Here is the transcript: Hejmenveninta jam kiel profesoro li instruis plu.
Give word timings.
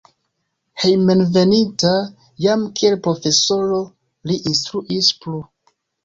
Hejmenveninta 0.83 1.91
jam 2.45 2.63
kiel 2.79 2.95
profesoro 3.07 3.77
li 4.31 4.39
instruis 4.53 5.11
plu. 5.27 5.43